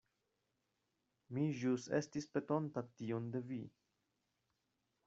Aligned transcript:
Mi 1.37 1.43
ĵus 1.59 1.85
estis 1.99 2.27
petonta 2.39 2.85
tion 3.03 3.31
de 3.37 3.45
vi. 3.53 3.63